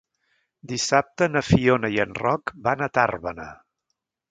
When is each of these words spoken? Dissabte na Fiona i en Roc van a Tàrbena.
Dissabte 0.71 1.27
na 1.33 1.43
Fiona 1.51 1.93
i 1.97 2.01
en 2.07 2.17
Roc 2.23 2.55
van 2.71 2.81
a 2.81 2.91
Tàrbena. 2.99 3.49